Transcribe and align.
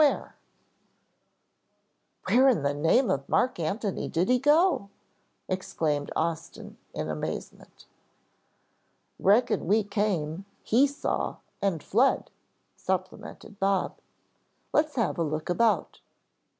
"Where 0.01 0.33
in 2.47 2.63
the 2.63 2.73
name 2.73 3.11
of 3.11 3.29
Mark 3.29 3.59
Antony 3.59 4.07
did 4.09 4.29
he 4.29 4.39
go?" 4.39 4.89
exclaimed 5.47 6.11
Austin 6.15 6.79
in 6.95 7.07
amazement. 7.07 7.85
"Reckon 9.19 9.67
we 9.67 9.83
came, 9.83 10.45
he 10.63 10.87
saw, 10.87 11.35
and 11.61 11.83
fled," 11.83 12.31
supplemented 12.75 13.59
Bob. 13.59 13.99
"Let's 14.73 14.95
have 14.95 15.19
a 15.19 15.23
look 15.23 15.51
about. 15.51 15.99